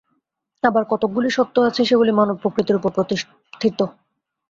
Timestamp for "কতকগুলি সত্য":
0.91-1.55